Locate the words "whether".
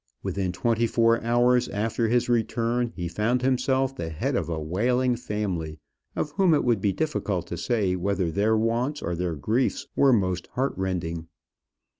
7.95-8.31